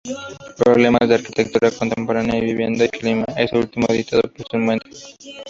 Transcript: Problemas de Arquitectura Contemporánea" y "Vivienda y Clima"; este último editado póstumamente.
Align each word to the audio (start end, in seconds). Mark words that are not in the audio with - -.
Problemas 0.57 1.07
de 1.07 1.13
Arquitectura 1.13 1.69
Contemporánea" 1.69 2.35
y 2.39 2.41
"Vivienda 2.41 2.85
y 2.85 2.89
Clima"; 2.89 3.23
este 3.37 3.59
último 3.59 3.85
editado 3.91 4.23
póstumamente. 4.35 4.89